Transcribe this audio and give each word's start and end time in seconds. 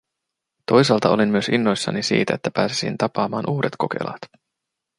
Toisaalta 0.65 1.09
olin 1.09 1.29
myös 1.29 1.49
innoissani 1.49 2.03
siitä, 2.03 2.33
että 2.35 2.51
pääsisin 2.53 2.97
tapaamaan 2.97 3.49
uudet 3.49 3.73
kokelaat. 3.77 4.19